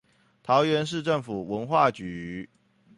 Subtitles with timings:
[0.41, 2.49] 桃園市政府文化局